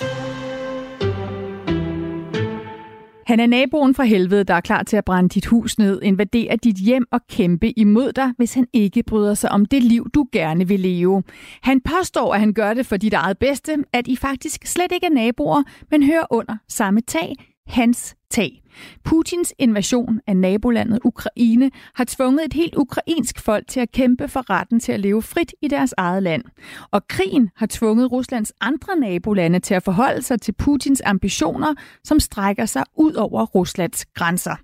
[3.26, 6.56] Han er naboen fra helvede, der er klar til at brænde dit hus ned, invadere
[6.56, 10.26] dit hjem og kæmpe imod dig, hvis han ikke bryder sig om det liv, du
[10.32, 11.22] gerne vil leve.
[11.62, 15.06] Han påstår, at han gør det for dit eget bedste, at I faktisk slet ikke
[15.06, 17.34] er naboer, men hører under samme tag,
[17.66, 18.62] hans tag.
[19.04, 24.50] Putins invasion af nabolandet Ukraine har tvunget et helt ukrainsk folk til at kæmpe for
[24.50, 26.44] retten til at leve frit i deres eget land.
[26.90, 32.20] Og krigen har tvunget Ruslands andre nabolande til at forholde sig til Putins ambitioner, som
[32.20, 34.56] strækker sig ud over Ruslands grænser.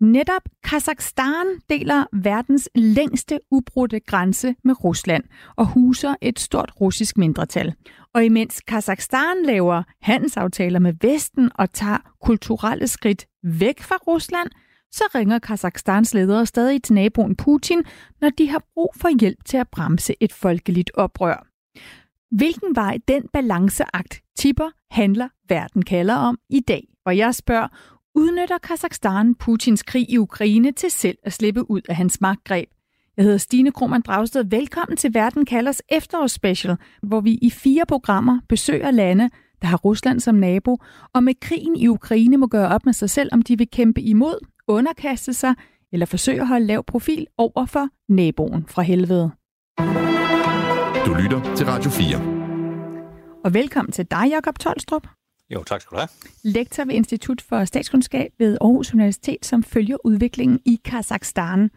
[0.00, 5.24] Netop Kazakhstan deler verdens længste ubrudte grænse med Rusland
[5.56, 7.74] og huser et stort russisk mindretal.
[8.14, 14.50] Og imens Kazakhstan laver handelsaftaler med Vesten og tager kulturelle skridt væk fra Rusland,
[14.92, 17.82] så ringer Kazakhstans ledere stadig til naboen Putin,
[18.20, 21.46] når de har brug for hjælp til at bremse et folkeligt oprør.
[22.30, 26.84] Hvilken vej den balanceakt tipper handler verden kalder om i dag?
[27.06, 27.68] Og jeg spørger,
[28.14, 32.68] udnytter Kazakhstan Putins krig i Ukraine til selv at slippe ud af hans magtgreb?
[33.16, 34.44] Jeg hedder Stine Krohmann Dragsted.
[34.44, 39.30] Velkommen til Verden kalders efterårsspecial, hvor vi i fire programmer besøger lande,
[39.62, 40.78] der har Rusland som nabo,
[41.14, 44.02] og med krigen i Ukraine må gøre op med sig selv, om de vil kæmpe
[44.02, 45.54] imod, underkaste sig
[45.92, 49.30] eller forsøge at holde lav profil over for naboen fra helvede.
[51.06, 53.44] Du lytter til Radio 4.
[53.44, 55.06] Og velkommen til dig, Jakob Tolstrup.
[55.50, 56.08] Jo, tak skal du have.
[56.42, 61.70] Lektor ved Institut for Statskundskab ved Aarhus Universitet, som følger udviklingen i Kazakhstan.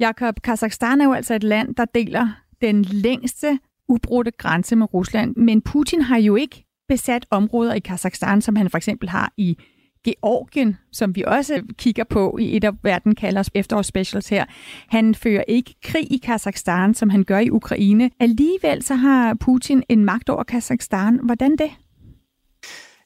[0.00, 2.28] Jakob, Kazakhstan er jo altså et land, der deler
[2.60, 8.42] den længste ubrudte grænse med Rusland, men Putin har jo ikke besat områder i Kazakhstan,
[8.42, 9.58] som han for eksempel har i
[10.04, 14.44] Georgien, som vi også kigger på i et af verden kalder os efterårsspecials her.
[14.88, 18.10] Han fører ikke krig i Kazakhstan, som han gør i Ukraine.
[18.20, 21.20] Alligevel så har Putin en magt over Kazakhstan.
[21.22, 21.70] Hvordan det?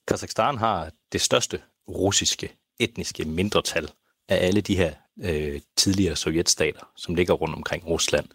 [0.08, 1.58] Kazakhstan har det største
[1.88, 2.48] russiske
[2.80, 3.88] etniske mindretal
[4.28, 4.92] af alle de her
[5.24, 8.26] øh, tidligere sovjetstater, som ligger rundt omkring Rusland.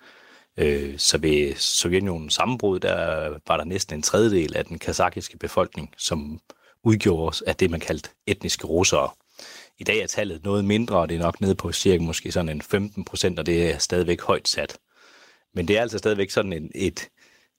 [0.57, 5.93] Øh, så ved Sovjetunionens sammenbrud, der var der næsten en tredjedel af den kazakiske befolkning,
[5.97, 6.39] som
[6.83, 9.09] udgjorde af det, man kaldte etniske russere.
[9.79, 12.49] I dag er tallet noget mindre, og det er nok nede på cirka måske sådan
[12.49, 14.77] en 15 procent, og det er stadigvæk højt sat.
[15.53, 17.09] Men det er altså stadigvæk sådan en, et,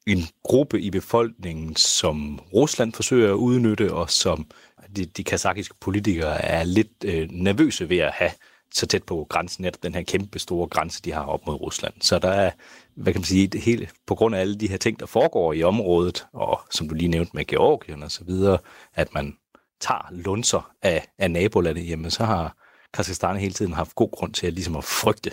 [0.06, 4.50] en gruppe i befolkningen, som Rusland forsøger at udnytte, og som
[4.96, 8.30] de, de kazakiske politikere er lidt øh, nervøse ved at have
[8.74, 11.94] så tæt på grænsen, netop den her kæmpe store grænse, de har op mod Rusland.
[12.00, 12.50] Så der er,
[12.94, 15.52] hvad kan man sige, det hele, på grund af alle de her ting, der foregår
[15.52, 18.58] i området, og som du lige nævnte med Georgien og så videre,
[18.94, 19.36] at man
[19.80, 22.56] tager lunser af, af nabolandet, jamen så har
[22.94, 25.30] Kazakhstan hele tiden haft god grund til at, ligesom at frygte,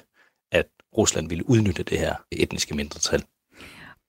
[0.52, 0.66] at
[0.98, 3.24] Rusland ville udnytte det her etniske mindretal.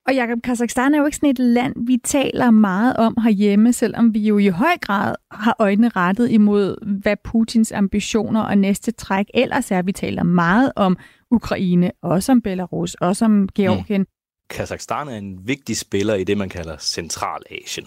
[0.07, 4.15] Og Jakob, Kazakhstan er jo ikke sådan et land, vi taler meget om herhjemme, selvom
[4.15, 9.27] vi jo i høj grad har øjnene rettet imod, hvad Putins ambitioner og næste træk
[9.35, 9.83] ellers er.
[9.83, 10.97] Vi taler meget om
[11.31, 14.01] Ukraine, også om Belarus, også om Georgien.
[14.01, 14.07] Mm.
[14.51, 17.87] Kazakhstan er en vigtig spiller i det, man kalder Centralasien.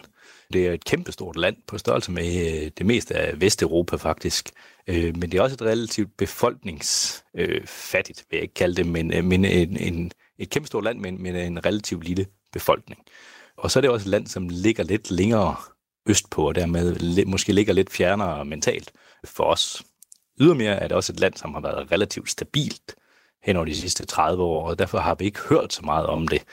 [0.54, 4.50] Det er et kæmpestort land på størrelse med øh, det meste af Vesteuropa faktisk.
[4.88, 9.24] Øh, men det er også et relativt befolkningsfattigt, vil jeg ikke kalde det, men, øh,
[9.24, 13.02] men en, en et kæmpe stort land men, med en relativt lille befolkning.
[13.58, 15.56] Og så er det også et land, som ligger lidt længere
[16.06, 18.92] østpå, og dermed måske ligger lidt fjernere mentalt
[19.24, 19.84] for os.
[20.42, 22.96] Ydermere er det også et land, som har været relativt stabilt
[23.44, 26.28] hen over de sidste 30 år, og derfor har vi ikke hørt så meget om
[26.28, 26.44] det.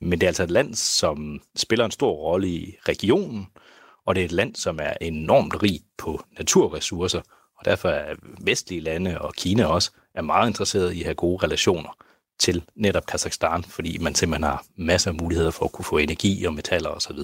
[0.00, 3.46] Men det er altså et land, som spiller en stor rolle i regionen,
[4.06, 7.20] og det er et land, som er enormt rigt på naturressourcer,
[7.58, 11.44] og derfor er vestlige lande og Kina også er meget interesseret i at have gode
[11.44, 11.96] relationer
[12.42, 16.44] til netop Kazakhstan, fordi man simpelthen har masser af muligheder for at kunne få energi
[16.44, 17.18] og metaller osv.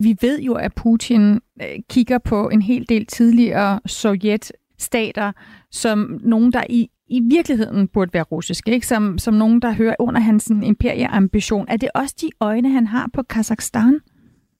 [0.00, 5.32] Vi ved jo, at Putin øh, kigger på en hel del tidligere sovjetstater
[5.70, 8.86] som nogen, der i, i virkeligheden burde være russiske, ikke?
[8.86, 11.66] Som, som nogen, der hører under hans imperieambition.
[11.68, 14.00] Er det også de øjne, han har på Kazakhstan?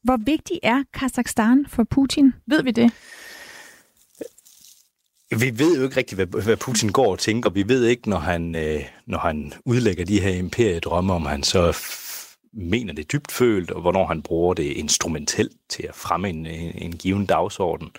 [0.02, 2.32] Hvor vigtig er Kazakhstan for Putin?
[2.46, 2.92] Ved vi det?
[5.30, 7.50] Vi ved jo ikke rigtigt, hvad, hvad Putin går og tænker.
[7.50, 11.76] Vi ved ikke, når han, øh, når han udlægger de her imperiedrømme, om han så
[12.52, 16.72] mener det dybt følt, og hvornår han bruger det instrumentelt til at fremme en, en,
[16.78, 17.90] en given dagsorden.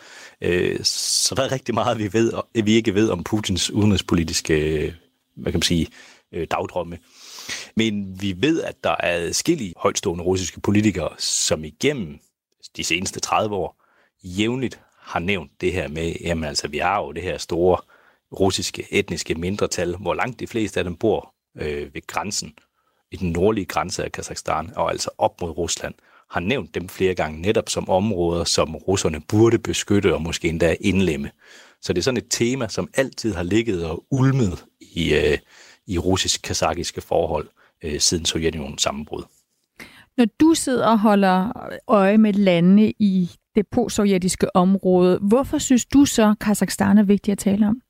[0.41, 2.33] Øh, så der er rigtig meget, vi, ved,
[2.63, 4.93] vi ikke ved om Putins udenrigspolitiske
[5.35, 5.87] hvad kan man sige,
[6.31, 6.97] øh, dagdrømme.
[7.75, 12.19] Men vi ved, at der er adskillige højtstående russiske politikere, som igennem
[12.77, 13.83] de seneste 30 år
[14.23, 17.77] jævnligt har nævnt det her med, jamen altså, vi har jo det her store
[18.39, 22.53] russiske etniske mindretal, hvor langt de fleste af dem bor øh, ved grænsen,
[23.11, 25.93] i den nordlige grænse af Kazakhstan, og altså op mod Rusland,
[26.31, 30.75] har nævnt dem flere gange netop som områder, som russerne burde beskytte og måske endda
[30.79, 31.31] indlemme.
[31.81, 35.37] Så det er sådan et tema, som altid har ligget og ulmet i, øh,
[35.87, 37.47] i russisk-kazakiske forhold
[37.83, 39.23] øh, siden Sovjetunionens sammenbrud.
[40.17, 41.51] Når du sidder og holder
[41.87, 47.31] øje med landene i det postsovjetiske område, hvorfor synes du så, at Kazakhstan er vigtigt
[47.31, 47.81] at tale om?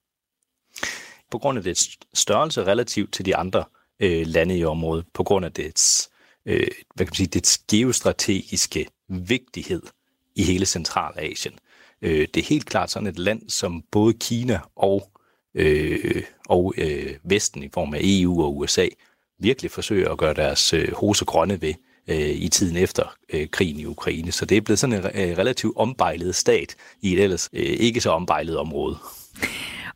[1.31, 3.63] På grund af dets størrelse relativt til de andre
[3.99, 6.09] øh, lande i området, på grund af dets,
[6.45, 9.81] øh, hvad kan man sige, dets geostrategiske vigtighed
[10.35, 11.53] i hele Centralasien.
[12.01, 15.11] Øh, det er helt klart sådan et land, som både Kina og,
[15.53, 18.87] øh, og øh, Vesten i form af EU og USA
[19.39, 21.73] virkelig forsøger at gøre deres øh, hose grønne ved
[22.11, 24.31] øh, i tiden efter øh, krigen i Ukraine.
[24.31, 28.01] Så det er blevet sådan en øh, relativt ombejlet stat i et ellers øh, ikke
[28.01, 28.97] så ombejlet område.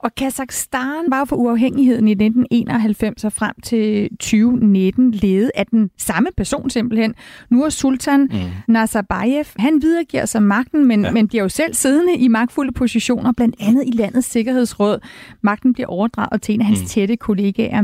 [0.05, 6.29] Og Kazakhstan var for uafhængigheden i 1991 og frem til 2019 ledet af den samme
[6.37, 7.15] person simpelthen.
[7.49, 8.37] Nu er Sultan mm.
[8.67, 9.45] Nazarbayev.
[9.57, 11.11] Han videregiver sig magten, men, ja.
[11.11, 14.99] men bliver jo selv siddende i magtfulde positioner, blandt andet i landets sikkerhedsråd.
[15.41, 16.85] Magten bliver overdraget til en af hans mm.
[16.85, 17.83] tætte kollegaer.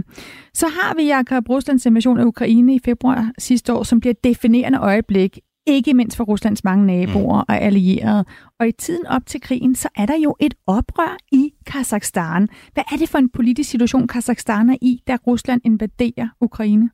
[0.54, 4.24] Så har vi Jakob Ruslands invasion af Ukraine i februar sidste år, som bliver et
[4.24, 7.46] definerende øjeblik ikke mindst for Ruslands mange naboer mm.
[7.50, 8.26] og allierede.
[8.60, 12.50] Og i tiden op til krigen, så er der jo et oprør i Kazakhstan.
[12.74, 16.90] Hvad er det for en politisk situation, Kazakhstan er i, da Rusland invaderer Ukraine?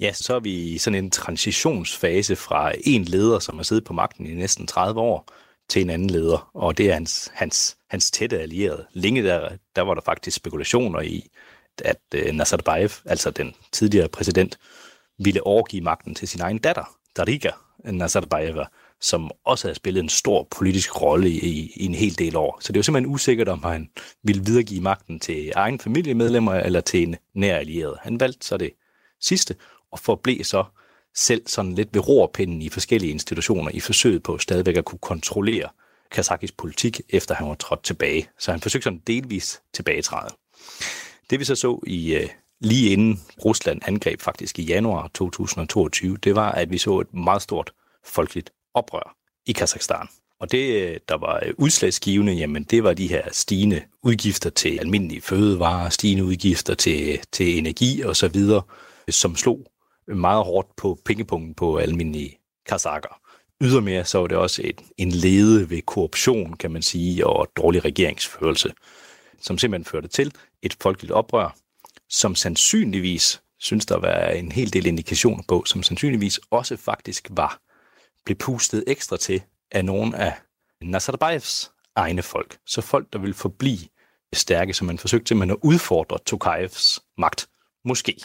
[0.00, 3.92] Ja, så er vi i sådan en transitionsfase fra en leder, som har siddet på
[3.92, 5.26] magten i næsten 30 år,
[5.68, 8.86] til en anden leder, og det er hans, hans, hans tætte allierede.
[8.92, 11.28] Længe der, der var der faktisk spekulationer i,
[11.84, 14.58] at uh, Nazarbayev, altså den tidligere præsident,
[15.18, 17.50] ville overgive magten til sin egen datter, Dariga
[17.84, 18.64] Nazarbayeva,
[19.00, 22.58] som også har spillet en stor politisk rolle i, i en hel del år.
[22.60, 23.88] Så det er simpelthen usikkert, om han
[24.22, 27.98] ville videregive magten til egen familiemedlemmer eller til en nær allieret.
[28.02, 28.70] Han valgte så det
[29.20, 29.56] sidste,
[29.92, 30.64] og forblev så
[31.14, 35.68] selv sådan lidt ved rorpinden i forskellige institutioner i forsøget på stadigvæk at kunne kontrollere
[36.10, 38.28] Kazakis politik, efter han var trådt tilbage.
[38.38, 40.34] Så han forsøgte sådan delvis tilbagetræde.
[41.30, 42.28] Det vi så så i øh,
[42.60, 47.42] lige inden Rusland angreb faktisk i januar 2022, det var, at vi så et meget
[47.42, 47.72] stort
[48.04, 49.16] folkeligt oprør
[49.46, 50.08] i Kazakhstan.
[50.40, 54.78] Og det, øh, der var øh, udslagsgivende, jamen det var de her stigende udgifter til
[54.78, 58.62] almindelige fødevarer, stigende udgifter til, til energi og så videre,
[59.08, 59.66] som slog
[60.06, 63.20] meget hårdt på pengepunkten på almindelige kazakker.
[63.62, 67.84] Ydermere så var det også et, en lede ved korruption, kan man sige, og dårlig
[67.84, 68.72] regeringsførelse,
[69.40, 71.56] som simpelthen førte til et folkeligt oprør,
[72.10, 77.60] som sandsynligvis, synes der var en hel del indikationer på, som sandsynligvis også faktisk var,
[78.24, 80.34] blev pustet ekstra til af nogle af
[80.82, 82.58] Nazarbayevs egne folk.
[82.66, 83.88] Så folk, der vil forblive
[84.32, 87.48] stærke, som man forsøgte simpelthen at udfordre Tokajevs magt.
[87.84, 88.16] Måske.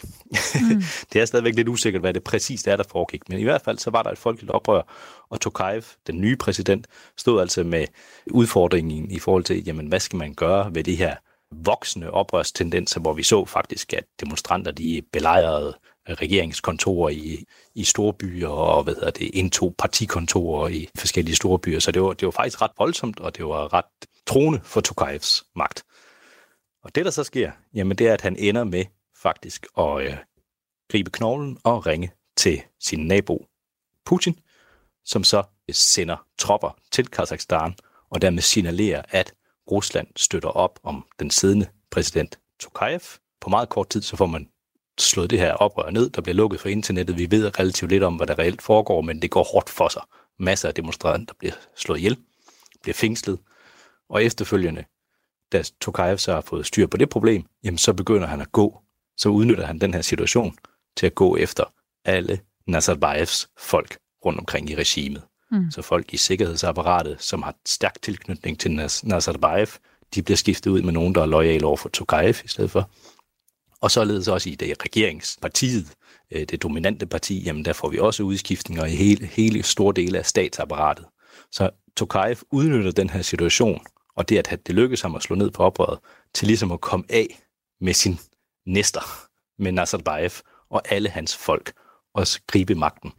[0.55, 0.83] Mm.
[1.13, 3.29] det er stadigvæk lidt usikkert, hvad det præcist er, der foregik.
[3.29, 4.81] Men i hvert fald så var der et folkeligt oprør,
[5.29, 6.87] og Tokajev, den nye præsident,
[7.17, 7.87] stod altså med
[8.31, 11.15] udfordringen i forhold til, jamen hvad skal man gøre ved det her
[11.51, 15.77] voksende oprørstendenser, hvor vi så faktisk, at demonstranter de belejrede
[16.09, 17.45] regeringskontorer i,
[17.75, 21.79] i store byer og hvad hedder det, indtog partikontorer i forskellige store byer.
[21.79, 23.85] Så det var, det var faktisk ret voldsomt, og det var ret
[24.27, 25.83] troende for Tokajevs magt.
[26.83, 28.85] Og det, der så sker, jamen det er, at han ender med
[29.21, 30.17] faktisk at øh,
[30.91, 33.45] gribe knoglen og ringe til sin nabo
[34.05, 34.39] Putin,
[35.05, 37.75] som så sender tropper til Kazakhstan
[38.09, 39.33] og dermed signalerer, at
[39.71, 42.99] Rusland støtter op om den siddende præsident Tokayev.
[43.41, 44.49] På meget kort tid så får man
[44.99, 46.09] slået det her oprør ned.
[46.09, 47.17] Der bliver lukket for internettet.
[47.17, 50.01] Vi ved relativt lidt om, hvad der reelt foregår, men det går hårdt for sig.
[50.39, 52.17] Masser af demonstranter bliver slået ihjel,
[52.81, 53.39] bliver fængslet,
[54.09, 54.85] og efterfølgende,
[55.51, 58.81] da Tokayev så har fået styr på det problem, jamen så begynder han at gå.
[59.17, 60.57] Så udnytter han den her situation
[60.97, 61.63] til at gå efter
[62.05, 65.23] alle Nazarbayevs folk rundt omkring i regimet.
[65.55, 65.71] Mm.
[65.71, 68.71] Så folk i sikkerhedsapparatet, som har stærk tilknytning til
[69.03, 69.67] Nazarbayev,
[70.15, 72.89] de bliver skiftet ud med nogen, der er lojale over for Tokayev i stedet for.
[73.81, 75.93] Og således også i det regeringspartiet,
[76.31, 80.17] øh, det dominante parti, jamen der får vi også udskiftninger i hele, hele store dele
[80.17, 81.05] af statsapparatet.
[81.51, 83.85] Så Tokayev udnytter den her situation,
[84.15, 85.99] og det, at det lykkes ham at slå ned på oprøret,
[86.33, 87.39] til ligesom at komme af
[87.81, 88.19] med sin
[88.65, 89.27] næster,
[89.59, 90.31] med Nazarbayev
[90.69, 91.73] og alle hans folk,
[92.13, 93.11] og gribe magten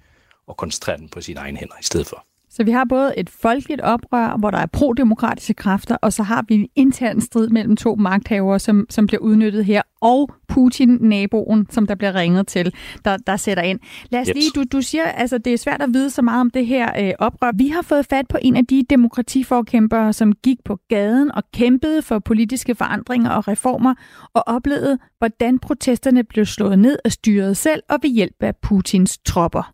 [0.47, 2.27] og koncentrere den på sine egne hænder i stedet for.
[2.57, 6.45] Så vi har både et folkeligt oprør, hvor der er pro-demokratiske kræfter, og så har
[6.49, 11.67] vi en intern strid mellem to magthavere, som, som bliver udnyttet her, og Putin, naboen,
[11.71, 12.75] som der bliver ringet til,
[13.05, 13.81] der, der sætter ind.
[14.11, 16.51] Lad os lige, du, du siger, altså det er svært at vide så meget om
[16.51, 17.53] det her øh, oprør.
[17.55, 22.03] Vi har fået fat på en af de demokratiforkæmpere, som gik på gaden og kæmpede
[22.03, 23.95] for politiske forandringer og reformer,
[24.35, 29.19] og oplevede, hvordan protesterne blev slået ned af styret selv og ved hjælp af Putins
[29.19, 29.73] tropper.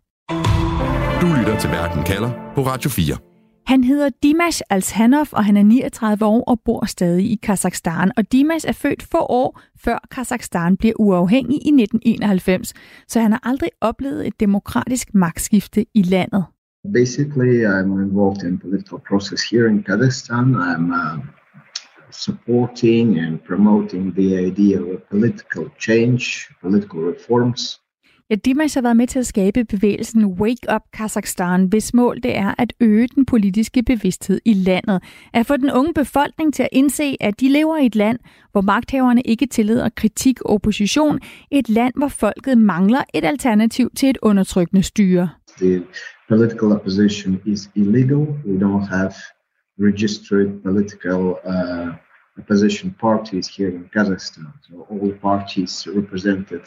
[1.23, 3.17] Du lytter til Verden kalder på Radio 4.
[3.67, 8.11] Han hedder Dimash Alshanov, og han er 39 år og bor stadig i Kazakhstan.
[8.17, 12.73] Og Dimash er født få år før Kazakhstan bliver uafhængig i 1991,
[13.07, 16.45] så han har aldrig oplevet et demokratisk magtskifte i landet.
[16.93, 20.55] Basically, I'm involved in political process here in Kazakhstan.
[20.55, 21.19] I'm uh,
[22.11, 26.23] supporting and promoting the idea of political change,
[26.61, 27.82] political reforms.
[28.33, 32.37] Ja, Dimas har været med til at skabe bevægelsen Wake Up Kazakhstan, hvis mål det
[32.37, 35.03] er at øge den politiske bevidsthed i landet.
[35.33, 38.19] At få den unge befolkning til at indse, at de lever i et land,
[38.51, 41.19] hvor magthaverne ikke tillader kritik og opposition.
[41.51, 45.29] Et land, hvor folket mangler et alternativ til et undertrykkende styre.
[45.57, 45.83] The
[46.29, 48.17] political opposition is illegal.
[48.19, 49.13] We don't have
[49.79, 51.87] registered political uh,
[52.37, 54.47] opposition parties here in Kazakhstan.
[54.61, 56.65] So all parties represented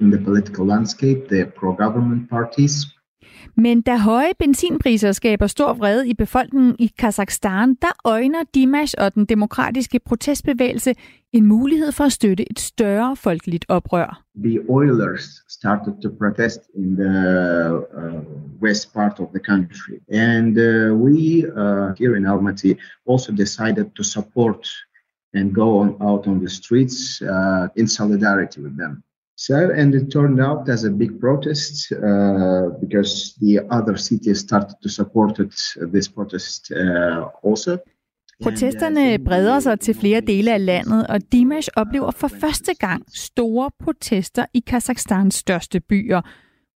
[0.00, 1.32] in the political landscape.
[1.32, 2.86] Are pro-government parties.
[3.56, 9.14] Men da høje benzinpriser skaber stor vrede i befolkningen i Kazakhstan, der øjner Dimash og
[9.14, 10.94] den demokratiske protestbevægelse
[11.32, 14.22] en mulighed for at støtte et større folkeligt oprør.
[14.36, 17.14] The oilers started to protest in the
[17.96, 18.22] uh,
[18.62, 19.96] west part of the country.
[20.12, 22.74] And uh, we uh, here in Almaty
[23.10, 24.68] also decided to support
[25.34, 29.02] and go on, out on the streets uh, in solidarity with them.
[29.38, 34.76] So, and it turned out as a big protest uh, because the other cities started
[34.82, 35.54] to support it,
[35.92, 37.78] this protest uh, also.
[38.42, 43.70] Protesterne breder sig til flere dele af landet, og Dimash oplever for første gang store
[43.84, 46.20] protester i Kazakhstans største byer.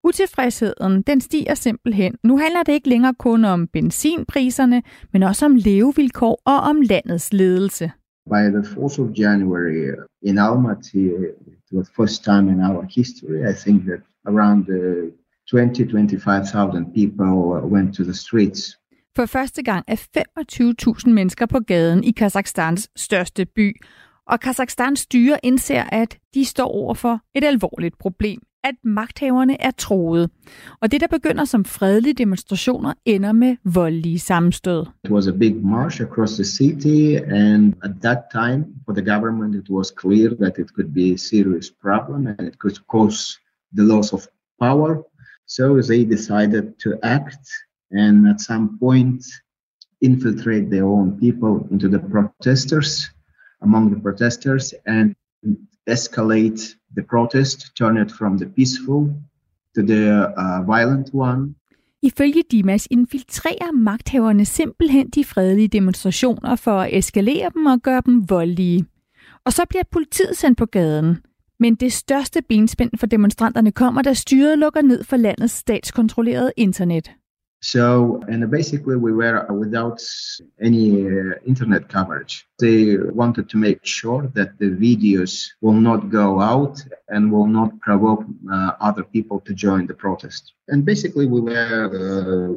[0.04, 2.16] Utilfredsheden, den stiger simpelthen.
[2.24, 4.84] Nu handler det ikke længere kun om benzinpriserne,
[5.14, 7.92] men også om levevilkår og om landets ledelse.
[8.30, 13.40] By the 4th of January in Almaty, it was first time in our history.
[13.52, 15.12] I think that around uh,
[15.52, 18.78] 20-25,000 people went to the streets.
[19.16, 23.82] For første gang er 25.000 mennesker på gaden i Kazakhstans største by.
[24.28, 30.30] Og Kazakhstans styre indser, at de står over for et alvorligt problem at magthaverne er.
[30.82, 34.86] Og det, der begynder som fredelige demonstrationer, ender med voldelige sammenstød.
[35.04, 39.56] It was a big march across the city, and at that time, for the government,
[39.56, 43.40] it was clear that it could be a serious problem and it could cause
[43.78, 44.22] the loss of
[44.62, 45.04] power.
[45.46, 47.46] So they decided to act
[47.92, 49.24] and at some point
[50.02, 53.10] infiltrate their own people into the protesters,
[53.62, 55.16] among the protesters, and
[55.88, 59.02] escalate the protest, turned from the peaceful
[59.76, 60.04] to the
[60.38, 61.56] uh, violent one.
[62.02, 68.30] Ifølge Dimas infiltrerer magthaverne simpelthen de fredelige demonstrationer for at eskalere dem og gøre dem
[68.30, 68.86] voldelige.
[69.46, 71.18] Og så bliver politiet sendt på gaden.
[71.60, 77.12] Men det største benspænd for demonstranterne kommer, da styret lukker ned for landets statskontrollerede internet.
[77.64, 80.02] So, and basically, we were without
[80.62, 82.46] any uh, internet coverage.
[82.60, 87.80] They wanted to make sure that the videos will not go out and will not
[87.80, 90.52] provoke uh, other people to join the protest.
[90.68, 92.54] And basically, we were uh,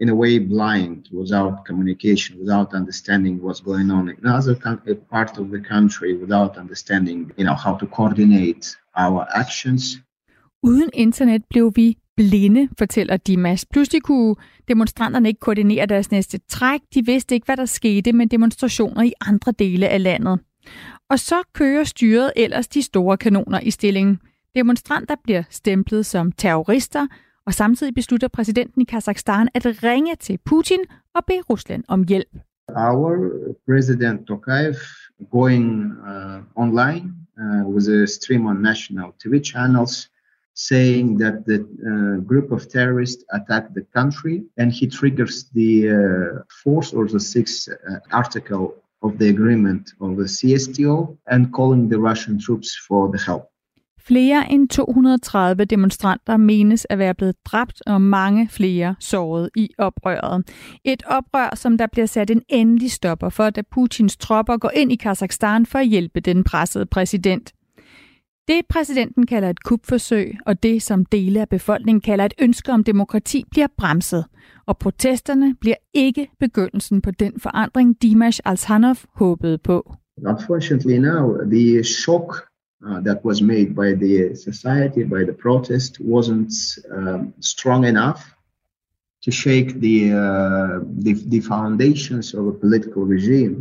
[0.00, 5.52] in a way blind, without communication, without understanding what's going on in other part of
[5.52, 10.00] the country, without understanding, you know, how to coordinate our actions.
[10.62, 13.66] Uden internet blev vi blinde, fortæller Dimas.
[13.66, 14.34] Pludselig kunne
[14.68, 16.80] demonstranterne ikke koordinere deres næste træk.
[16.94, 20.40] De vidste ikke, hvad der skete med demonstrationer i andre dele af landet.
[21.10, 24.18] Og så kører styret ellers de store kanoner i stillingen.
[24.54, 27.06] Demonstranter bliver stemplet som terrorister,
[27.46, 30.80] og samtidig beslutter præsidenten i Kazakhstan at ringe til Putin
[31.14, 32.36] og bede Rusland om hjælp.
[32.68, 33.16] Our
[33.66, 34.74] president Tokayev
[35.30, 37.12] going uh, online
[37.42, 40.10] uh, with a stream on national TV channels
[40.68, 46.42] saying that the uh, group of terrorists attacked the country, and he triggers the uh,
[46.62, 51.98] fourth or the sixth uh, article of the agreement of the CSTO and calling the
[51.98, 53.44] Russian troops for the help.
[53.98, 60.44] Flere end 230 demonstranter menes at være blevet dræbt, og mange flere såret i oprøret.
[60.84, 64.92] Et oprør, som der bliver sat en endelig stopper for, da Putins tropper går ind
[64.92, 67.52] i Kazakhstan for at hjælpe den pressede præsident.
[68.50, 72.84] Det præsidenten kalder et kupforsøg, og det som dele af befolkningen kalder et ønske om
[72.84, 74.24] demokrati, bliver bremset.
[74.70, 79.94] og protesterne bliver ikke begyndelsen på den forandring, Dimash Altanov håbede på.
[80.16, 82.26] Unfortunately now, the shock
[82.86, 86.54] uh, that was made by the society, by the protest, wasn't
[86.96, 88.20] um, strong enough
[89.24, 93.56] to shake the, uh, the, the foundations of a political regime.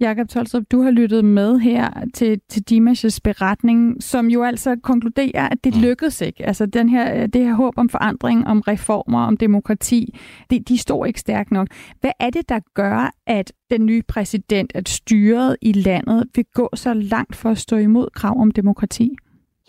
[0.00, 5.48] Jakob Tolstrup, du har lyttet med her til, til Dimash' beretning, som jo altså konkluderer,
[5.48, 5.80] at det mm.
[5.80, 6.46] lykkedes ikke.
[6.46, 10.18] Altså den her, det her håb om forandring, om reformer, om demokrati,
[10.50, 11.68] det, de står ikke stærkt nok.
[12.00, 16.68] Hvad er det, der gør, at den nye præsident, at styret i landet vil gå
[16.74, 19.16] så langt for at stå imod krav om demokrati?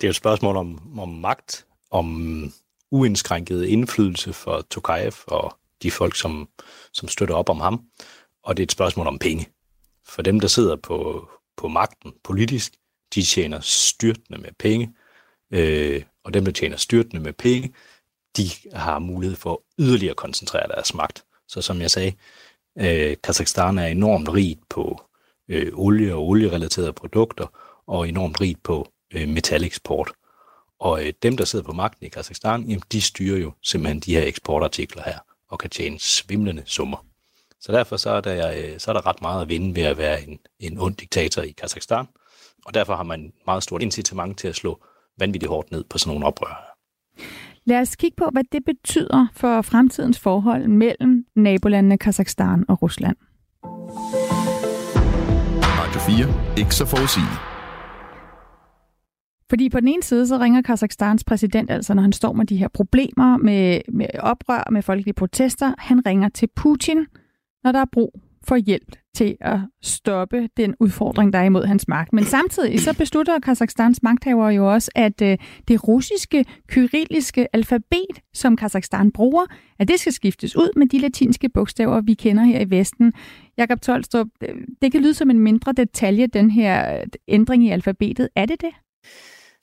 [0.01, 2.51] Det er et spørgsmål om, om magt, om
[2.91, 6.47] uindskrænket indflydelse for Tokayev og de folk, som,
[6.93, 7.81] som støtter op om ham.
[8.43, 9.47] Og det er et spørgsmål om penge.
[10.11, 12.73] For dem, der sidder på, på magten politisk,
[13.15, 14.93] de tjener styrtende med penge,
[15.51, 17.73] øh, og dem, der tjener styrtende med penge,
[18.37, 21.23] de har mulighed for at yderligere koncentrere deres magt.
[21.47, 22.13] Så som jeg sagde,
[22.77, 25.01] øh, Kazakhstan er enormt rigt på
[25.47, 27.47] øh, olie og olierelaterede produkter,
[27.87, 30.11] og enormt rigt på øh, metaleksport.
[30.79, 34.15] Og øh, dem, der sidder på magten i Kazakhstan, jamen, de styrer jo simpelthen de
[34.15, 37.10] her eksportartikler her, og kan tjene svimlende summer.
[37.61, 39.97] Så derfor så er, der, øh, så er der ret meget at vinde ved at
[39.97, 42.05] være en, en ond diktator i Kazakhstan.
[42.65, 44.83] Og derfor har man meget stort incitament til at slå
[45.19, 46.77] vanvittigt hårdt ned på sådan nogle oprør.
[47.65, 53.17] Lad os kigge på, hvad det betyder for fremtidens forhold mellem nabolandene Kazakhstan og Rusland.
[55.79, 56.57] Radio 4.
[56.57, 57.33] Ikke så forudsigende.
[59.49, 62.57] Fordi på den ene side, så ringer Kazakhstans præsident, altså når han står med de
[62.57, 67.05] her problemer med, med oprør, med folkelige protester, han ringer til Putin–
[67.63, 71.87] når der er brug for hjælp til at stoppe den udfordring, der er imod hans
[71.87, 72.13] magt.
[72.13, 75.37] Men samtidig så beslutter Kazakhstans magthaver jo også, at øh,
[75.67, 79.45] det russiske kyrilliske alfabet, som Kazakhstan bruger,
[79.79, 83.13] at det skal skiftes ud med de latinske bogstaver, vi kender her i Vesten.
[83.57, 87.69] Jakob Tolstrup, øh, det kan lyde som en mindre detalje, den her øh, ændring i
[87.69, 88.29] alfabetet.
[88.35, 88.71] Er det det?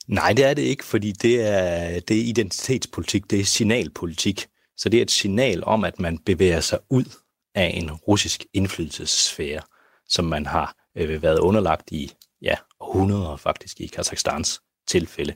[0.07, 4.45] Nej, det er det ikke, fordi det er, det er identitetspolitik, det er signalpolitik.
[4.77, 7.03] Så det er et signal om, at man bevæger sig ud
[7.59, 9.61] af en russisk indflydelsessfære,
[10.07, 12.11] som man har øh, været underlagt i
[12.41, 15.35] ja, århundreder faktisk i Kazakhstans tilfælde.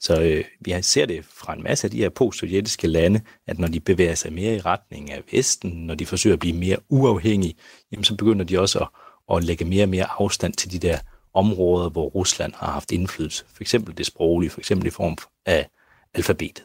[0.00, 3.68] Så øh, vi ser det fra en masse af de her post-sovjetiske lande, at når
[3.68, 7.54] de bevæger sig mere i retning af Vesten, når de forsøger at blive mere uafhængige,
[7.92, 8.88] jamen så begynder de også at,
[9.36, 10.98] at lægge mere og mere afstand til de der
[11.34, 13.44] områder, hvor Rusland har haft indflydelse.
[13.54, 15.68] For eksempel det sproglige, for eksempel i form af
[16.14, 16.64] alfabetet.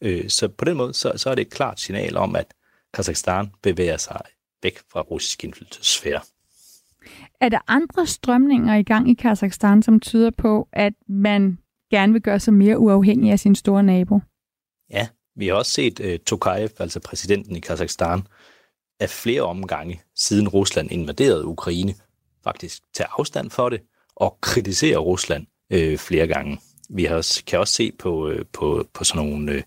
[0.00, 2.46] Øh, så på den måde, så, så er det et klart signal om, at
[2.94, 4.20] Kazakhstan bevæger sig
[4.62, 6.20] væk fra russisk indflydelsesfære.
[7.40, 11.58] Er der andre strømninger i gang i Kazakhstan, som tyder på, at man
[11.90, 14.20] gerne vil gøre sig mere uafhængig af sin store nabo?
[14.90, 18.22] Ja, vi har også set uh, Tokayev, altså præsidenten i Kazakhstan,
[19.00, 21.94] af flere omgange siden Rusland invaderede Ukraine,
[22.44, 23.80] faktisk tage afstand for det
[24.16, 26.60] og kritisere Rusland uh, flere gange.
[26.90, 29.64] Vi har også, kan også se på, uh, på, på sådan nogle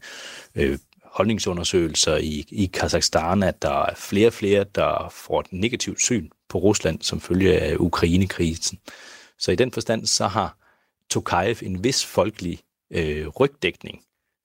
[0.59, 0.77] uh,
[1.15, 6.29] holdningsundersøgelser i, i Kazakhstan, at der er flere og flere, der får et negativt syn
[6.49, 8.79] på Rusland som følge af Ukrainekrisen.
[9.39, 10.57] Så i den forstand, så har
[11.09, 12.59] Tokayev en vis folkelig
[12.91, 14.03] øh, rygdækning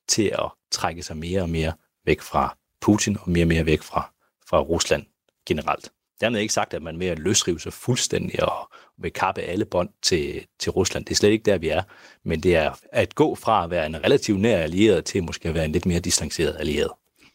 [0.09, 1.72] til at trække sig mere og mere
[2.06, 4.12] væk fra Putin og mere og mere væk fra,
[4.48, 5.06] fra Rusland
[5.46, 5.92] generelt.
[6.20, 9.88] Dermed ikke sagt, at man ved at løsrive sig fuldstændig og vil kappe alle bånd
[10.02, 11.04] til, til Rusland.
[11.04, 11.83] Det er slet ikke der, vi er.
[12.24, 15.54] Men det er at gå fra at være en relativt nær allieret til måske at
[15.54, 16.90] være en lidt mere distanceret allieret.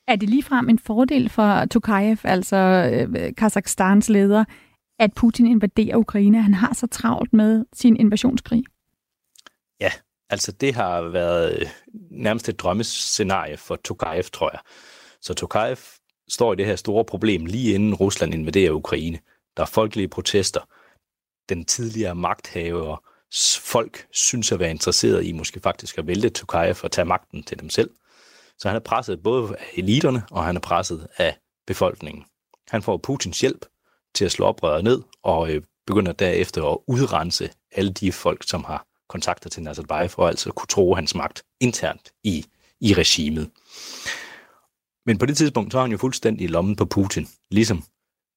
[0.08, 4.46] Er det ligefrem en fordel for Tokayev, altså øh, Kazakhstans leder,
[5.00, 6.42] at Putin invaderer Ukraine?
[6.42, 8.64] Han har så travlt med sin invasionskrig.
[9.82, 9.92] Ja,
[10.30, 11.68] altså det har været øh,
[12.12, 14.60] nærmest et drømmescenarie for Tokayev, tror jeg.
[15.22, 15.78] Så Tokayev
[16.30, 19.20] står i det her store problem lige inden Rusland invaderer Ukraine.
[19.58, 20.62] Der er folkelige protester.
[21.50, 23.04] Den tidligere magthaver
[23.62, 27.60] folk synes at være interesseret i måske faktisk at vælte Tokayev og tage magten til
[27.60, 27.90] dem selv.
[28.58, 32.26] Så han er presset både af eliterne, og han er presset af befolkningen.
[32.70, 33.66] Han får Putins hjælp
[34.16, 38.64] til at slå oprøret ned, og øh, begynder derefter at udrense alle de folk, som
[38.64, 42.46] har kontakter til Nazarbayev, for altså kunne tro hans magt internt i,
[42.82, 43.50] i regimet.
[45.06, 47.84] Men på det tidspunkt, så er han jo fuldstændig i lommen på Putin, ligesom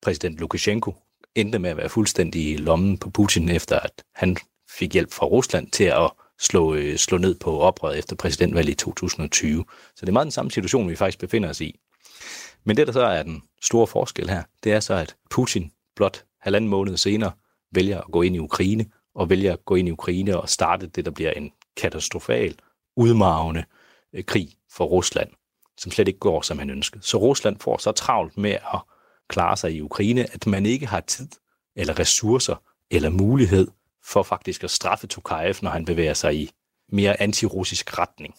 [0.02, 0.94] præsident Lukashenko
[1.34, 4.36] endte med at være fuldstændig i lommen på Putin, efter at han
[4.70, 8.76] fik hjælp fra Rusland til at slå, øh, slå ned på oprøret efter præsidentvalget i
[8.76, 9.64] 2020.
[9.96, 11.80] Så det er meget den samme situation, vi faktisk befinder os i.
[12.64, 16.24] Men det, der så er den store forskel her, det er så, at Putin blot
[16.40, 17.32] halvanden måned senere
[17.72, 20.86] vælger at gå ind i Ukraine, og vælger at gå ind i Ukraine og starte
[20.86, 22.54] det, der bliver en katastrofal,
[22.96, 23.64] udmarvende
[24.12, 25.28] øh, krig for Rusland
[25.78, 27.02] som slet ikke går, som han ønskede.
[27.02, 28.80] Så Rusland får så travlt med at
[29.28, 31.28] klare sig i Ukraine, at man ikke har tid
[31.76, 33.68] eller ressourcer eller mulighed
[34.04, 36.50] for faktisk at straffe Tokayev, når han bevæger sig i
[36.92, 38.34] mere antirussisk retning.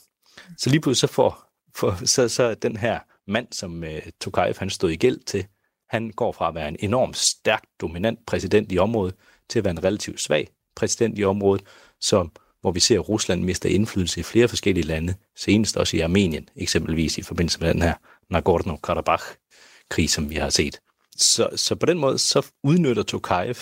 [0.58, 4.54] Så lige pludselig så får for, så, så den her mand, som øh, uh, Tokayev
[4.60, 5.46] han stod i gæld til,
[5.90, 9.16] han går fra at være en enormt stærkt dominant præsident i området,
[9.50, 11.66] til at være en relativt svag præsident i området,
[12.02, 16.00] som, hvor vi ser, at Rusland mister indflydelse i flere forskellige lande, senest også i
[16.00, 17.94] Armenien, eksempelvis i forbindelse med den her
[18.34, 20.80] Nagorno-Karabakh-krig, som vi har set.
[21.16, 23.56] Så, så på den måde, så udnytter Tokayev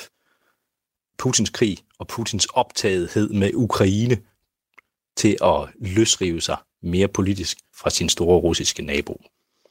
[1.18, 4.18] Putins krig og Putins optagethed med Ukraine
[5.18, 9.22] til at løsrive sig mere politisk fra sin store russiske nabo.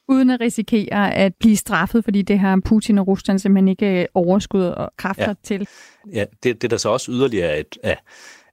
[0.09, 4.65] Uden at risikere at blive straffet, fordi det har Putin og Rusland simpelthen ikke overskud
[4.65, 5.35] og kræfter Ja.
[5.43, 5.69] til.
[6.13, 7.97] Ja, det, det der så også yderligere er et, er,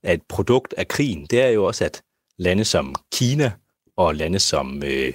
[0.04, 2.04] er et produkt af krigen, det er jo også, at
[2.38, 3.52] lande som Kina
[3.98, 5.14] og lande som øh,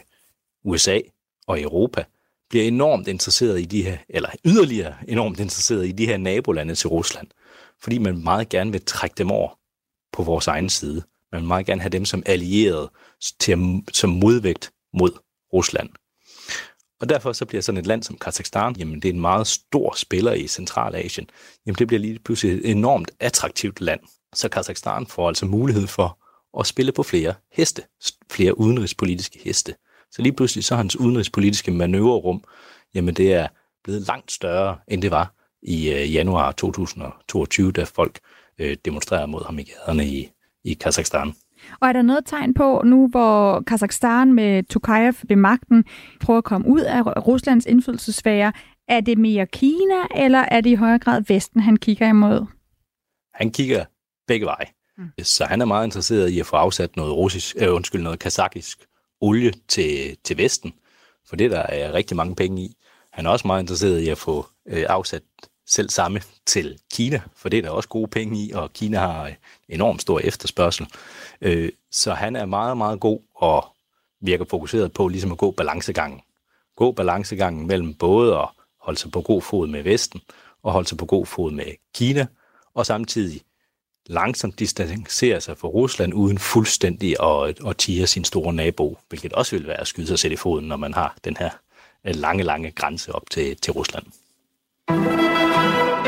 [0.64, 1.00] USA
[1.46, 2.04] og Europa
[2.50, 6.88] bliver enormt interesseret i de her, eller yderligere enormt interesseret i de her nabolande til
[6.88, 7.28] Rusland,
[7.82, 9.58] fordi man meget gerne vil trække dem over
[10.12, 11.02] på vores egen side.
[11.32, 12.90] Man vil meget gerne have dem som allierede
[13.40, 15.10] til som modvægt mod
[15.52, 15.90] Rusland.
[17.00, 19.94] Og derfor så bliver sådan et land som Kazakhstan, jamen det er en meget stor
[19.96, 21.30] spiller i Centralasien,
[21.66, 24.00] jamen det bliver lige pludselig et enormt attraktivt land.
[24.34, 26.18] Så Kazakhstan får altså mulighed for
[26.60, 27.82] at spille på flere heste,
[28.30, 29.74] flere udenrigspolitiske heste.
[30.10, 32.44] Så lige pludselig så hans udenrigspolitiske manøvrerum,
[32.94, 33.48] jamen det er
[33.84, 38.18] blevet langt større, end det var i øh, januar 2022, da folk
[38.58, 40.30] øh, demonstrerede mod ham i gaderne i,
[40.64, 41.34] i Kazakhstan.
[41.80, 45.84] Og er der noget tegn på nu, hvor Kazakhstan med Tokayev ved magten
[46.20, 48.52] prøver at komme ud af Ruslands indflydelsesfære,
[48.88, 52.46] er det mere Kina, eller er det i højere grad Vesten, han kigger imod?
[53.34, 53.84] Han kigger
[54.28, 54.66] begge veje.
[54.98, 55.24] Mm.
[55.24, 58.86] Så han er meget interesseret i at få afsat noget russisk, øh, undskyld, noget kazakisk
[59.20, 60.72] olie til, til Vesten,
[61.28, 62.76] for det der er rigtig mange penge i.
[63.12, 65.22] Han er også meget interesseret i at få øh, afsat
[65.66, 69.26] selv samme til Kina, for det er der også gode penge i, og Kina har
[69.26, 69.34] øh,
[69.68, 70.86] enormt stor efterspørgsel.
[71.40, 73.66] Øh, så han er meget, meget god og
[74.20, 76.20] virker fokuseret på ligesom at gå balancegangen.
[76.76, 78.48] Gå balancegangen mellem både at
[78.80, 80.20] holde sig på god fod med Vesten,
[80.62, 81.64] og holde sig på god fod med
[81.94, 82.26] Kina,
[82.74, 83.40] og samtidig
[84.08, 89.56] langsomt distancere sig fra Rusland uden fuldstændig at, at tire sin store nabo, hvilket også
[89.56, 91.50] vil være at skyde sig selv i foden, når man har den her
[92.06, 94.04] øh, lange, lange grænse op til, til Rusland.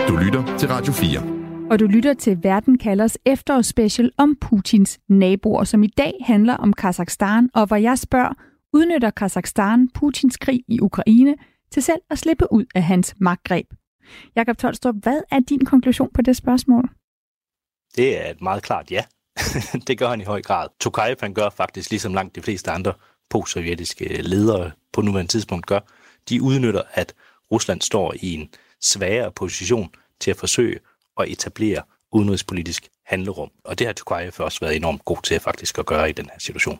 [0.08, 1.40] Du lytter til Radio 4.
[1.70, 6.72] Og du lytter til Verden kalders efterårsspecial om Putins naboer, som i dag handler om
[6.72, 8.32] Kazakhstan, og hvor jeg spørger,
[8.72, 11.34] udnytter Kazakhstan Putins krig i Ukraine
[11.72, 13.66] til selv at slippe ud af hans magtgreb?
[14.36, 16.90] Jakob Tolstrup, hvad er din konklusion på det spørgsmål?
[17.96, 19.04] Det er et meget klart ja.
[19.86, 20.68] det gør han i høj grad.
[20.80, 22.92] Tokayev han gør faktisk, ligesom langt de fleste andre
[23.30, 25.80] postsovjetiske ledere på nuværende tidspunkt gør.
[26.28, 27.14] De udnytter, at
[27.52, 28.48] Rusland står i en
[28.80, 29.88] svagere position
[30.20, 30.78] til at forsøge
[31.20, 33.50] at etablere udenrigspolitisk handlerum.
[33.64, 36.38] Og det har Tokayev også været enormt god til faktisk at gøre i den her
[36.38, 36.78] situation.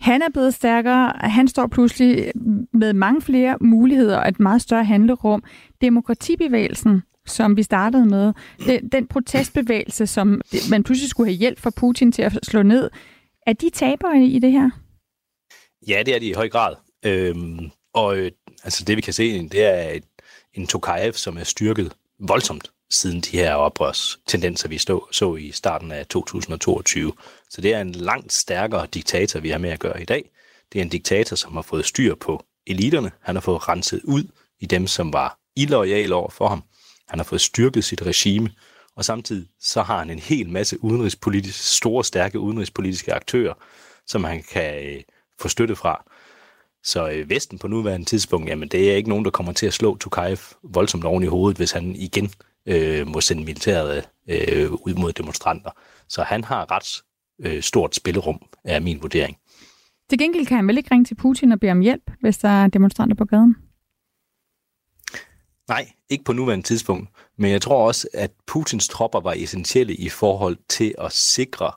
[0.00, 1.12] Han er blevet stærkere.
[1.16, 2.32] Han står pludselig
[2.72, 5.44] med mange flere muligheder og et meget større handlerum.
[5.80, 8.32] Demokratibevægelsen, som vi startede med,
[8.66, 12.90] den, den protestbevægelse, som man pludselig skulle have hjælp fra Putin til at slå ned,
[13.46, 14.70] er de tabere i det her?
[15.88, 16.74] Ja, det er de i høj grad.
[17.04, 18.30] Øhm, og øh,
[18.64, 20.04] altså det vi kan se, det er et,
[20.54, 25.92] en Tokayev, som er styrket voldsomt siden de her oprørstendenser, vi stå, så i starten
[25.92, 27.12] af 2022.
[27.50, 30.30] Så det er en langt stærkere diktator, vi har med at gøre i dag.
[30.72, 33.10] Det er en diktator, som har fået styr på eliterne.
[33.20, 34.24] Han har fået renset ud
[34.60, 36.62] i dem, som var illoyale over for ham.
[37.10, 38.50] Han har fået styrket sit regime,
[38.96, 43.54] og samtidig så har han en hel masse udenrigspolitiske, store, stærke udenrigspolitiske aktører,
[44.06, 45.00] som han kan øh,
[45.40, 46.04] få støtte fra.
[46.84, 49.72] Så øh, Vesten på nuværende tidspunkt, jamen det er ikke nogen, der kommer til at
[49.72, 52.30] slå Tukayev voldsomt oven i hovedet, hvis han igen
[52.66, 55.70] øh, må sende militæret øh, ud mod demonstranter.
[56.08, 57.02] Så han har ret
[57.40, 59.36] øh, stort spillerum, er min vurdering.
[60.10, 62.48] Til gengæld kan han vel ikke ringe til Putin og bede om hjælp, hvis der
[62.48, 63.56] er demonstranter på gaden?
[65.70, 67.08] Nej, ikke på nuværende tidspunkt.
[67.38, 71.72] Men jeg tror også, at Putins tropper var essentielle i forhold til at sikre,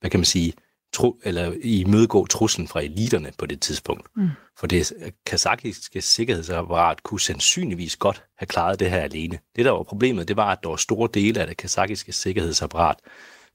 [0.00, 0.52] hvad kan man sige,
[0.92, 4.06] tro, eller imødegå truslen fra eliterne på det tidspunkt.
[4.16, 4.28] Mm.
[4.58, 4.92] For det
[5.26, 9.38] kazakiske sikkerhedsapparat kunne sandsynligvis godt have klaret det her alene.
[9.56, 12.96] Det, der var problemet, det var, at der var store dele af det kazakiske sikkerhedsapparat,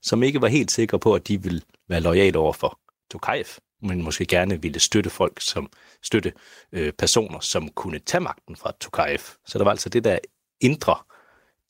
[0.02, 2.78] som ikke var helt sikre på, at de ville være lojale over for
[3.10, 3.46] Tokayev,
[3.82, 5.70] men måske gerne ville støtte folk, som
[6.02, 6.32] støtte
[6.72, 9.20] øh, personer, som kunne tage magten fra Tokayev.
[9.46, 10.18] Så der var altså det der
[10.60, 10.96] indre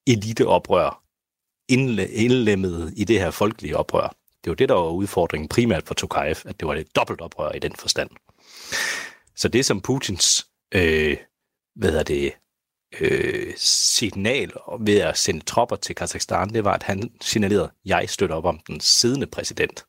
[0.06, 1.02] eliteoprør,
[1.68, 4.14] indlemmet i det her folkelige oprør.
[4.44, 7.52] Det var det, der var udfordringen primært for Tokayev, at det var et dobbelt oprør
[7.52, 8.10] i den forstand.
[9.36, 11.16] Så det som Putins øh,
[11.74, 12.32] hvad er det,
[13.00, 18.08] øh, signal ved at sende tropper til Kazakhstan, det var, at han signalerede, at jeg
[18.08, 19.84] støtter op om den siddende præsident.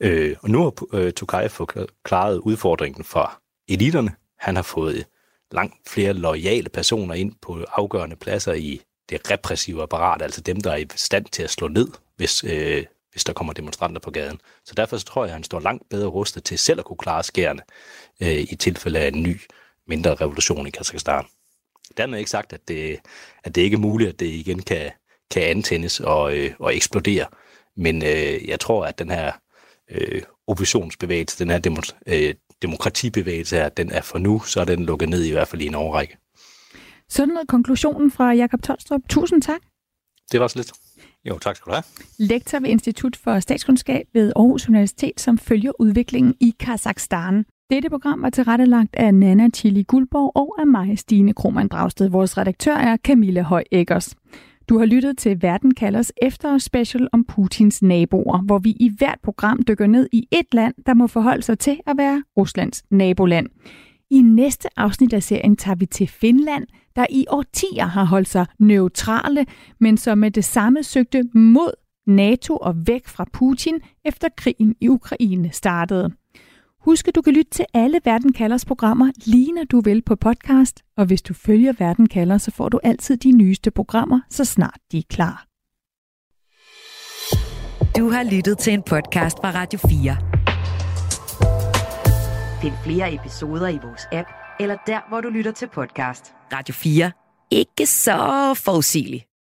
[0.00, 1.68] Øh, og nu har øh, Tokayev
[2.04, 4.10] klaret udfordringen for eliterne.
[4.38, 5.04] Han har fået øh,
[5.52, 10.72] langt flere lojale personer ind på afgørende pladser i det repressive apparat, altså dem, der
[10.72, 14.40] er i stand til at slå ned, hvis, øh, hvis der kommer demonstranter på gaden.
[14.64, 16.96] Så derfor så tror jeg, at han står langt bedre rustet til selv at kunne
[16.96, 17.62] klare skærene
[18.20, 19.40] øh, i tilfælde af en ny,
[19.88, 21.24] mindre revolution i Kazakhstan.
[21.96, 23.00] Dermed ikke sagt, at det,
[23.44, 24.90] at det ikke er muligt, at det igen kan,
[25.30, 27.26] kan antændes og, øh, og eksplodere.
[27.76, 29.32] Men øh, jeg tror, at den her
[29.90, 34.86] øh, oppositionsbevægelse, den her demo, øh, demokratibevægelse her, den er for nu, så er den
[34.86, 36.16] lukket ned i hvert fald i en overrække.
[37.08, 39.00] Sådan noget konklusionen fra Jakob Tolstrup.
[39.08, 39.60] Tusind tak.
[40.32, 40.72] Det var så lidt.
[41.24, 41.84] Jo, tak skal du have.
[42.18, 47.44] Lektor ved Institut for Statskundskab ved Aarhus Universitet, som følger udviklingen i Kazakhstan.
[47.70, 52.08] Dette program var tilrettelagt af Nana Chili Guldborg og af mig, Stine Krohmann Dragsted.
[52.08, 54.14] Vores redaktør er Camilla Høj Eggers.
[54.68, 59.18] Du har lyttet til Verden kalders efter special om Putins naboer, hvor vi i hvert
[59.22, 63.46] program dykker ned i et land, der må forholde sig til at være Ruslands naboland.
[64.10, 68.46] I næste afsnit af serien tager vi til Finland, der i årtier har holdt sig
[68.58, 69.46] neutrale,
[69.80, 71.72] men som med det samme søgte mod
[72.06, 76.10] NATO og væk fra Putin efter krigen i Ukraine startede.
[76.84, 80.16] Husk, at du kan lytte til alle Verden Kalders programmer, lige når du vil på
[80.16, 80.82] podcast.
[80.96, 84.78] Og hvis du følger Verden Kalder, så får du altid de nyeste programmer, så snart
[84.92, 85.46] de er klar.
[87.98, 90.16] Du har lyttet til en podcast fra Radio 4.
[92.62, 94.28] Find flere episoder i vores app,
[94.60, 96.32] eller der, hvor du lytter til podcast.
[96.52, 97.12] Radio 4.
[97.50, 99.24] Ikke så forudsigeligt.